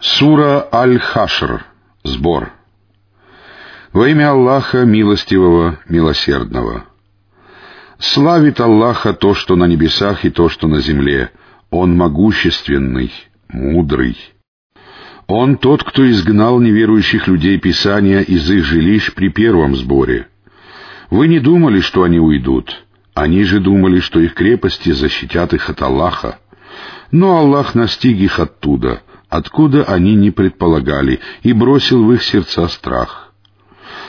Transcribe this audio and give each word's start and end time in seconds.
Сура 0.00 0.68
Аль-Хашр. 0.72 1.64
Сбор. 2.04 2.52
Во 3.92 4.06
имя 4.08 4.30
Аллаха 4.32 4.84
Милостивого, 4.84 5.78
Милосердного. 5.88 6.84
Славит 7.98 8.60
Аллаха 8.60 9.14
то, 9.14 9.32
что 9.32 9.56
на 9.56 9.64
небесах 9.64 10.26
и 10.26 10.30
то, 10.30 10.50
что 10.50 10.68
на 10.68 10.80
земле. 10.80 11.30
Он 11.70 11.96
могущественный, 11.96 13.10
мудрый. 13.48 14.18
Он 15.26 15.56
тот, 15.56 15.82
кто 15.82 16.08
изгнал 16.08 16.60
неверующих 16.60 17.26
людей 17.26 17.58
Писания 17.58 18.20
из 18.20 18.48
их 18.50 18.64
жилищ 18.64 19.14
при 19.14 19.30
первом 19.30 19.74
сборе. 19.76 20.28
Вы 21.08 21.26
не 21.26 21.40
думали, 21.40 21.80
что 21.80 22.02
они 22.02 22.20
уйдут. 22.20 22.84
Они 23.14 23.44
же 23.44 23.60
думали, 23.60 24.00
что 24.00 24.20
их 24.20 24.34
крепости 24.34 24.90
защитят 24.90 25.54
их 25.54 25.70
от 25.70 25.80
Аллаха. 25.80 26.38
Но 27.10 27.38
Аллах 27.38 27.74
настиг 27.74 28.18
их 28.18 28.38
оттуда— 28.38 29.00
откуда 29.28 29.84
они 29.84 30.14
не 30.14 30.30
предполагали, 30.30 31.20
и 31.42 31.52
бросил 31.52 32.04
в 32.04 32.12
их 32.12 32.22
сердца 32.22 32.68
страх. 32.68 33.32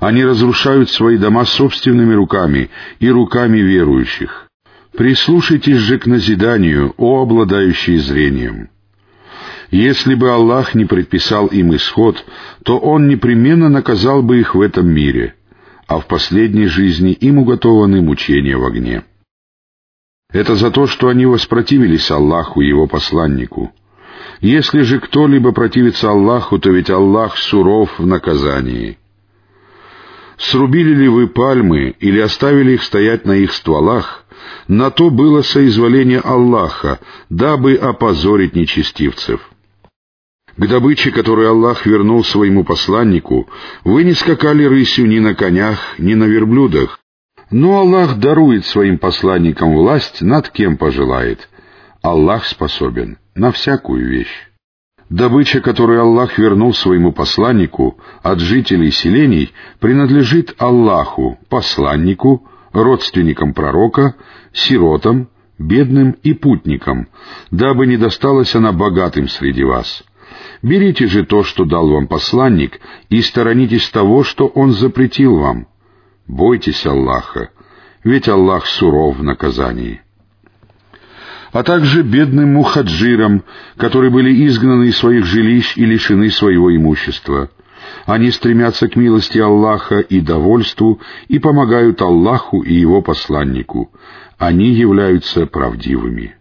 Они 0.00 0.24
разрушают 0.24 0.90
свои 0.90 1.18
дома 1.18 1.44
собственными 1.44 2.14
руками 2.14 2.70
и 3.00 3.08
руками 3.08 3.58
верующих. 3.58 4.48
Прислушайтесь 4.96 5.78
же 5.78 5.98
к 5.98 6.06
назиданию, 6.06 6.94
о 6.96 7.22
обладающие 7.22 7.98
зрением. 7.98 8.68
Если 9.70 10.14
бы 10.14 10.30
Аллах 10.30 10.74
не 10.74 10.86
предписал 10.86 11.46
им 11.48 11.74
исход, 11.74 12.24
то 12.64 12.78
Он 12.78 13.06
непременно 13.06 13.68
наказал 13.68 14.22
бы 14.22 14.40
их 14.40 14.54
в 14.54 14.60
этом 14.60 14.88
мире, 14.88 15.34
а 15.86 16.00
в 16.00 16.06
последней 16.06 16.66
жизни 16.66 17.12
им 17.12 17.38
уготованы 17.38 18.00
мучения 18.00 18.56
в 18.56 18.64
огне. 18.64 19.02
Это 20.30 20.54
за 20.56 20.70
то, 20.70 20.86
что 20.86 21.08
они 21.08 21.26
воспротивились 21.26 22.10
Аллаху 22.10 22.60
и 22.60 22.68
Его 22.68 22.86
посланнику— 22.86 23.72
если 24.40 24.82
же 24.82 25.00
кто-либо 25.00 25.52
противится 25.52 26.10
Аллаху, 26.10 26.58
то 26.58 26.70
ведь 26.70 26.90
Аллах 26.90 27.36
суров 27.36 27.98
в 27.98 28.06
наказании. 28.06 28.98
Срубили 30.36 30.94
ли 30.94 31.08
вы 31.08 31.26
пальмы 31.26 31.96
или 31.98 32.20
оставили 32.20 32.72
их 32.72 32.82
стоять 32.84 33.24
на 33.24 33.32
их 33.32 33.52
стволах, 33.52 34.24
на 34.68 34.90
то 34.90 35.10
было 35.10 35.42
соизволение 35.42 36.20
Аллаха, 36.20 37.00
дабы 37.28 37.74
опозорить 37.74 38.54
нечестивцев. 38.54 39.40
К 40.56 40.66
добыче, 40.66 41.10
которую 41.10 41.50
Аллах 41.50 41.86
вернул 41.86 42.24
своему 42.24 42.64
посланнику, 42.64 43.48
вы 43.84 44.04
не 44.04 44.12
скакали 44.12 44.64
рысью 44.64 45.08
ни 45.08 45.18
на 45.18 45.34
конях, 45.34 45.78
ни 45.98 46.14
на 46.14 46.24
верблюдах, 46.24 47.00
но 47.50 47.78
Аллах 47.78 48.18
дарует 48.18 48.66
своим 48.66 48.98
посланникам 48.98 49.74
власть 49.74 50.20
над 50.20 50.50
кем 50.50 50.76
пожелает. 50.76 51.48
Аллах 52.02 52.46
способен 52.46 53.18
на 53.34 53.50
всякую 53.50 54.08
вещь. 54.08 54.48
Добыча, 55.10 55.60
которую 55.60 56.00
Аллах 56.02 56.38
вернул 56.38 56.72
своему 56.74 57.12
посланнику 57.12 57.98
от 58.22 58.40
жителей 58.40 58.90
селений, 58.90 59.52
принадлежит 59.80 60.54
Аллаху, 60.58 61.38
посланнику, 61.48 62.46
родственникам 62.72 63.54
пророка, 63.54 64.14
сиротам, 64.52 65.28
бедным 65.58 66.12
и 66.22 66.34
путникам, 66.34 67.08
дабы 67.50 67.86
не 67.86 67.96
досталась 67.96 68.54
она 68.54 68.72
богатым 68.72 69.28
среди 69.28 69.64
вас. 69.64 70.04
Берите 70.62 71.06
же 71.06 71.24
то, 71.24 71.42
что 71.42 71.64
дал 71.64 71.88
вам 71.88 72.06
посланник, 72.06 72.78
и 73.08 73.22
сторонитесь 73.22 73.88
того, 73.88 74.22
что 74.22 74.46
он 74.46 74.72
запретил 74.72 75.38
вам. 75.38 75.66
Бойтесь 76.26 76.84
Аллаха, 76.86 77.50
ведь 78.04 78.28
Аллах 78.28 78.66
суров 78.66 79.16
в 79.16 79.22
наказании 79.22 80.02
а 81.52 81.62
также 81.62 82.02
бедным 82.02 82.54
мухаджирам, 82.54 83.42
которые 83.76 84.10
были 84.10 84.46
изгнаны 84.46 84.88
из 84.88 84.96
своих 84.98 85.24
жилищ 85.24 85.76
и 85.76 85.84
лишены 85.84 86.30
своего 86.30 86.74
имущества. 86.74 87.50
Они 88.06 88.30
стремятся 88.30 88.88
к 88.88 88.96
милости 88.96 89.38
Аллаха 89.38 90.00
и 90.00 90.20
довольству 90.20 91.00
и 91.28 91.38
помогают 91.38 92.02
Аллаху 92.02 92.62
и 92.62 92.74
Его 92.74 93.02
посланнику. 93.02 93.90
Они 94.36 94.70
являются 94.70 95.46
правдивыми. 95.46 96.34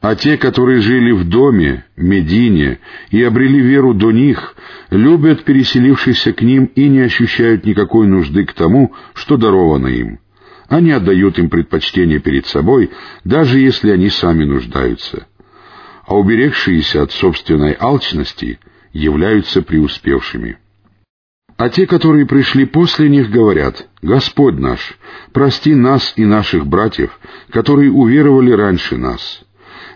А 0.00 0.14
те, 0.14 0.36
которые 0.36 0.80
жили 0.80 1.10
в 1.10 1.28
доме, 1.28 1.84
Медине, 1.96 2.78
и 3.10 3.22
обрели 3.22 3.60
веру 3.60 3.94
до 3.94 4.12
них, 4.12 4.54
любят 4.90 5.42
переселившихся 5.42 6.32
к 6.32 6.42
ним 6.42 6.66
и 6.66 6.88
не 6.88 7.00
ощущают 7.00 7.64
никакой 7.64 8.06
нужды 8.06 8.44
к 8.44 8.52
тому, 8.52 8.92
что 9.14 9.36
даровано 9.36 9.88
им— 9.88 10.20
они 10.68 10.90
отдают 10.92 11.38
им 11.38 11.48
предпочтение 11.48 12.20
перед 12.20 12.46
собой, 12.46 12.90
даже 13.24 13.58
если 13.58 13.90
они 13.90 14.10
сами 14.10 14.44
нуждаются. 14.44 15.26
А 16.06 16.16
уберегшиеся 16.16 17.02
от 17.02 17.12
собственной 17.12 17.76
алчности 17.78 18.60
являются 18.92 19.62
преуспевшими. 19.62 20.58
А 21.56 21.70
те, 21.70 21.86
которые 21.86 22.26
пришли 22.26 22.66
после 22.66 23.08
них, 23.08 23.30
говорят, 23.30 23.88
«Господь 24.00 24.58
наш, 24.58 24.96
прости 25.32 25.74
нас 25.74 26.12
и 26.16 26.24
наших 26.24 26.66
братьев, 26.66 27.18
которые 27.50 27.90
уверовали 27.90 28.52
раньше 28.52 28.96
нас. 28.96 29.42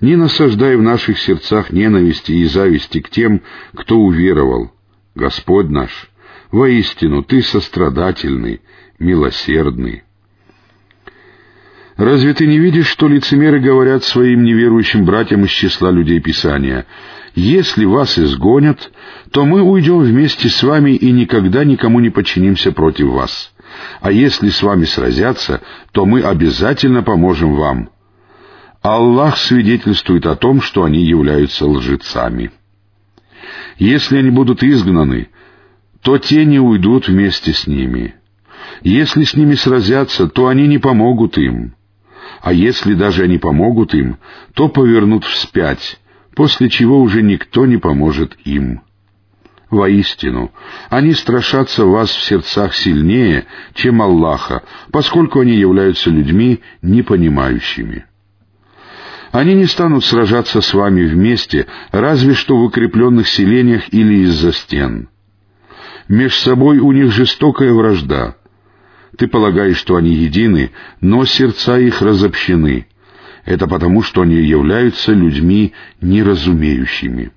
Не 0.00 0.16
насаждай 0.16 0.76
в 0.76 0.82
наших 0.82 1.18
сердцах 1.18 1.70
ненависти 1.70 2.32
и 2.32 2.44
зависти 2.44 3.00
к 3.00 3.10
тем, 3.10 3.42
кто 3.74 3.98
уверовал. 3.98 4.72
Господь 5.14 5.68
наш, 5.68 6.10
воистину 6.50 7.22
Ты 7.22 7.42
сострадательный, 7.42 8.62
милосердный». 8.98 10.04
Разве 12.00 12.32
ты 12.32 12.46
не 12.46 12.58
видишь, 12.58 12.86
что 12.86 13.08
лицемеры 13.08 13.60
говорят 13.60 14.04
своим 14.04 14.42
неверующим 14.42 15.04
братьям 15.04 15.44
из 15.44 15.50
числа 15.50 15.90
людей 15.90 16.18
Писания, 16.18 16.86
«Если 17.34 17.84
вас 17.84 18.18
изгонят, 18.18 18.90
то 19.32 19.44
мы 19.44 19.60
уйдем 19.60 19.98
вместе 19.98 20.48
с 20.48 20.62
вами 20.62 20.92
и 20.92 21.12
никогда 21.12 21.62
никому 21.62 22.00
не 22.00 22.08
подчинимся 22.08 22.72
против 22.72 23.08
вас. 23.08 23.52
А 24.00 24.10
если 24.12 24.48
с 24.48 24.62
вами 24.62 24.84
сразятся, 24.84 25.60
то 25.92 26.06
мы 26.06 26.22
обязательно 26.22 27.02
поможем 27.02 27.54
вам». 27.54 27.90
Аллах 28.80 29.36
свидетельствует 29.36 30.24
о 30.24 30.36
том, 30.36 30.62
что 30.62 30.84
они 30.84 31.04
являются 31.04 31.66
лжецами. 31.66 32.50
Если 33.76 34.16
они 34.16 34.30
будут 34.30 34.62
изгнаны, 34.62 35.28
то 36.00 36.16
те 36.16 36.46
не 36.46 36.60
уйдут 36.60 37.08
вместе 37.08 37.52
с 37.52 37.66
ними. 37.66 38.14
Если 38.80 39.24
с 39.24 39.34
ними 39.34 39.52
сразятся, 39.52 40.28
то 40.28 40.48
они 40.48 40.66
не 40.66 40.78
помогут 40.78 41.36
им 41.36 41.74
а 42.40 42.52
если 42.52 42.94
даже 42.94 43.24
они 43.24 43.38
помогут 43.38 43.94
им, 43.94 44.18
то 44.54 44.68
повернут 44.68 45.24
вспять, 45.24 46.00
после 46.34 46.70
чего 46.70 47.00
уже 47.00 47.22
никто 47.22 47.66
не 47.66 47.76
поможет 47.76 48.36
им. 48.44 48.80
Воистину, 49.68 50.50
они 50.88 51.12
страшатся 51.12 51.84
вас 51.84 52.10
в 52.10 52.22
сердцах 52.24 52.74
сильнее, 52.74 53.46
чем 53.74 54.02
Аллаха, 54.02 54.64
поскольку 54.90 55.40
они 55.40 55.54
являются 55.54 56.10
людьми 56.10 56.60
непонимающими. 56.82 58.06
Они 59.30 59.54
не 59.54 59.66
станут 59.66 60.04
сражаться 60.04 60.60
с 60.60 60.74
вами 60.74 61.04
вместе, 61.04 61.66
разве 61.92 62.34
что 62.34 62.56
в 62.56 62.64
укрепленных 62.64 63.28
селениях 63.28 63.94
или 63.94 64.24
из-за 64.24 64.52
стен. 64.52 65.08
Меж 66.08 66.36
собой 66.36 66.78
у 66.78 66.90
них 66.90 67.12
жестокая 67.12 67.72
вражда— 67.72 68.34
ты 69.16 69.26
полагаешь, 69.26 69.76
что 69.76 69.96
они 69.96 70.12
едины, 70.12 70.70
но 71.00 71.24
сердца 71.24 71.78
их 71.78 72.00
разобщены. 72.02 72.86
Это 73.44 73.66
потому, 73.66 74.02
что 74.02 74.22
они 74.22 74.36
являются 74.36 75.12
людьми 75.12 75.72
неразумеющими. 76.00 77.30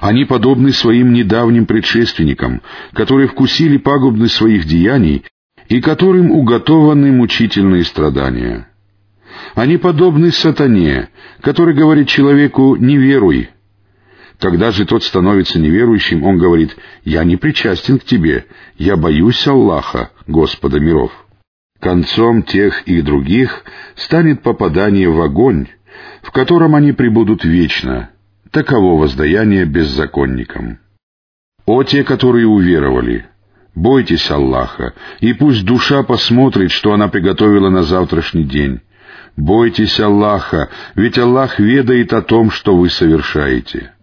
Они 0.00 0.24
подобны 0.24 0.72
своим 0.72 1.12
недавним 1.12 1.66
предшественникам, 1.66 2.62
которые 2.92 3.28
вкусили 3.28 3.76
пагубность 3.76 4.34
своих 4.34 4.66
деяний 4.66 5.24
и 5.68 5.80
которым 5.80 6.30
уготованы 6.30 7.12
мучительные 7.12 7.84
страдания. 7.84 8.68
Они 9.54 9.76
подобны 9.76 10.32
сатане, 10.32 11.08
который 11.40 11.74
говорит 11.74 12.08
человеку 12.08 12.76
«не 12.76 12.96
веруй», 12.96 13.50
когда 14.44 14.72
же 14.72 14.84
тот 14.84 15.02
становится 15.02 15.58
неверующим, 15.58 16.22
он 16.22 16.36
говорит, 16.36 16.76
«Я 17.02 17.24
не 17.24 17.38
причастен 17.38 17.98
к 17.98 18.04
тебе, 18.04 18.44
я 18.76 18.94
боюсь 18.94 19.46
Аллаха, 19.46 20.10
Господа 20.26 20.78
миров». 20.80 21.10
Концом 21.80 22.42
тех 22.42 22.82
и 22.82 23.00
других 23.00 23.64
станет 23.94 24.42
попадание 24.42 25.08
в 25.08 25.18
огонь, 25.22 25.68
в 26.20 26.30
котором 26.30 26.74
они 26.74 26.92
пребудут 26.92 27.42
вечно. 27.42 28.10
Таково 28.50 29.00
воздаяние 29.00 29.64
беззаконникам. 29.64 30.78
О 31.64 31.82
те, 31.82 32.04
которые 32.04 32.46
уверовали! 32.46 33.24
Бойтесь 33.74 34.30
Аллаха, 34.30 34.92
и 35.20 35.32
пусть 35.32 35.64
душа 35.64 36.02
посмотрит, 36.02 36.70
что 36.70 36.92
она 36.92 37.08
приготовила 37.08 37.70
на 37.70 37.82
завтрашний 37.82 38.44
день. 38.44 38.82
Бойтесь 39.38 39.98
Аллаха, 40.00 40.68
ведь 40.96 41.16
Аллах 41.16 41.58
ведает 41.58 42.12
о 42.12 42.20
том, 42.20 42.50
что 42.50 42.76
вы 42.76 42.90
совершаете. 42.90 43.94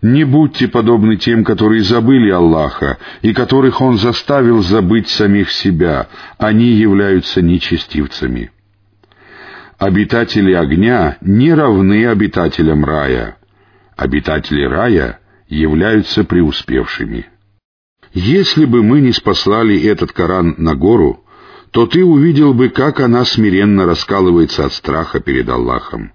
Не 0.00 0.24
будьте 0.24 0.68
подобны 0.68 1.16
тем, 1.16 1.44
которые 1.44 1.82
забыли 1.82 2.30
Аллаха, 2.30 2.98
и 3.22 3.32
которых 3.32 3.80
Он 3.80 3.98
заставил 3.98 4.62
забыть 4.62 5.08
самих 5.08 5.50
себя, 5.50 6.08
они 6.38 6.66
являются 6.66 7.42
нечестивцами. 7.42 8.52
Обитатели 9.78 10.52
огня 10.52 11.18
не 11.20 11.52
равны 11.52 12.06
обитателям 12.06 12.84
рая. 12.84 13.38
Обитатели 13.96 14.64
рая 14.64 15.18
являются 15.48 16.24
преуспевшими. 16.24 17.26
Если 18.12 18.64
бы 18.64 18.82
мы 18.82 19.00
не 19.00 19.12
спаслали 19.12 19.80
этот 19.84 20.12
Коран 20.12 20.54
на 20.58 20.74
гору, 20.74 21.24
то 21.70 21.86
ты 21.86 22.04
увидел 22.04 22.54
бы, 22.54 22.70
как 22.70 23.00
она 23.00 23.24
смиренно 23.24 23.84
раскалывается 23.84 24.64
от 24.64 24.72
страха 24.72 25.20
перед 25.20 25.48
Аллахом. 25.48 26.12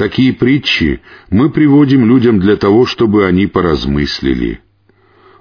Такие 0.00 0.32
притчи 0.32 1.02
мы 1.28 1.50
приводим 1.50 2.06
людям 2.06 2.40
для 2.40 2.56
того, 2.56 2.86
чтобы 2.86 3.26
они 3.26 3.46
поразмыслили. 3.46 4.62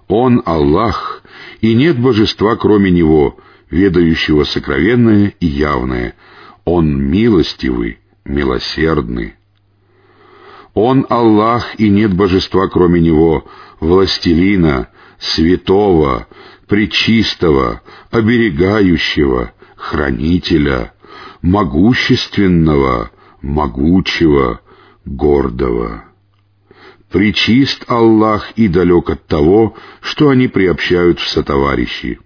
Он 0.10 0.42
Аллах, 0.46 1.24
и 1.62 1.74
нет 1.74 1.98
божества, 1.98 2.58
кроме 2.58 2.92
Него, 2.92 3.38
ведающего 3.70 4.44
сокровенное 4.44 5.34
и 5.40 5.46
явное. 5.46 6.14
Он 6.66 6.94
милостивый, 7.10 8.00
милосердный. 8.26 9.36
Он 10.74 11.06
Аллах, 11.08 11.80
и 11.80 11.88
нет 11.88 12.14
божества, 12.14 12.68
кроме 12.68 13.00
Него, 13.00 13.48
властелина, 13.80 14.90
святого, 15.20 16.28
пречистого, 16.68 17.82
оберегающего, 18.12 19.54
хранителя, 19.78 20.92
могущественного, 21.42 23.12
могучего, 23.42 24.62
гордого. 25.06 26.06
Причист 27.12 27.86
Аллах 27.88 28.52
и 28.56 28.68
далек 28.68 29.10
от 29.10 29.26
того, 29.26 29.76
что 30.02 30.30
они 30.30 30.48
приобщают 30.48 31.20
в 31.20 31.28
сотоварищи. 31.28 32.20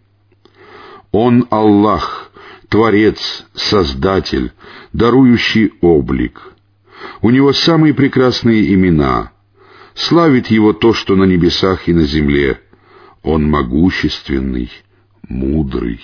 Он 1.11 1.47
Аллах, 1.49 2.31
Творец, 2.67 3.45
Создатель, 3.53 4.51
дарующий 4.91 5.73
облик. 5.81 6.41
У 7.21 7.29
Него 7.29 7.53
самые 7.53 7.93
прекрасные 7.93 8.73
имена. 8.73 9.31
Славит 9.93 10.47
Его 10.47 10.73
то, 10.73 10.93
что 10.93 11.15
на 11.15 11.23
небесах 11.23 11.87
и 11.87 11.93
на 11.93 12.03
земле. 12.03 12.59
Он 13.21 13.49
могущественный, 13.49 14.69
мудрый. 15.29 16.01